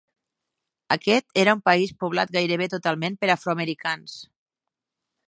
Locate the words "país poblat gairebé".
1.69-2.71